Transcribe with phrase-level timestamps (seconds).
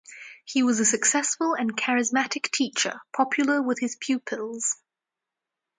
[0.45, 4.77] He was a successful and charismatic teacher, popular with his pupils.